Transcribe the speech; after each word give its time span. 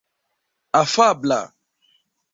afabla 0.81 1.41